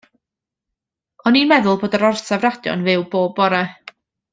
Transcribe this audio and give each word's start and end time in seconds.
O'n 1.29 1.37
i'n 1.41 1.53
meddwl 1.53 1.79
bod 1.85 1.99
yr 2.01 2.07
orsaf 2.11 2.49
radio 2.49 2.77
yn 2.79 2.87
fyw 2.91 3.09
bob 3.17 3.41
bore? 3.43 3.65